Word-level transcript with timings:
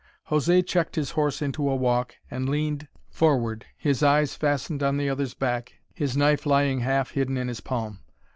José 0.29 0.65
checked 0.65 0.95
his 0.95 1.11
horse 1.11 1.43
into 1.43 1.69
a 1.69 1.75
walk 1.75 2.15
and 2.31 2.49
leaned 2.49 2.87
forward, 3.07 3.65
his 3.77 4.01
eyes 4.01 4.33
fastened 4.33 4.81
on 4.81 4.97
the 4.97 5.07
other's 5.07 5.35
back, 5.35 5.75
his 5.93 6.17
knife 6.17 6.47
lying 6.47 6.79
half 6.79 7.11
hidden 7.11 7.37
in 7.37 7.47
his 7.47 7.61
palm. 7.61 7.99